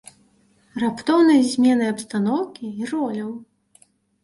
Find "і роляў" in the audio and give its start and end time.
2.83-3.31